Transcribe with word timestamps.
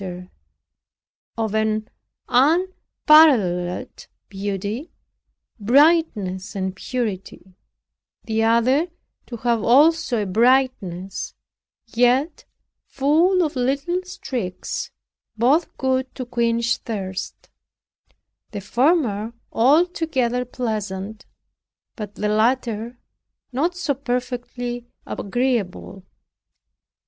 The 0.01 0.29
one 1.35 1.37
appeared 1.37 1.37
to 1.37 1.45
me 1.45 1.45
of 1.45 1.53
an 1.53 1.87
unparalleled 2.27 4.07
beauty, 4.29 4.89
brightness 5.59 6.55
and 6.55 6.75
purity; 6.75 7.53
the 8.23 8.41
other 8.43 8.87
to 9.27 9.37
have 9.37 9.61
also 9.63 10.23
a 10.23 10.25
brightness, 10.25 11.35
yet 11.85 12.45
full 12.87 13.43
of 13.43 13.55
little 13.55 14.01
streaks; 14.01 14.89
both 15.37 15.77
good 15.77 16.15
to 16.15 16.25
quench 16.25 16.77
thirst; 16.77 17.49
the 18.49 18.59
former 18.61 19.33
altogether 19.53 20.45
pleasant, 20.45 21.27
but 21.95 22.15
the 22.15 22.27
latter 22.27 22.97
not 23.51 23.75
so 23.75 23.93
perfectly 23.93 24.87
agreeable. 25.05 26.03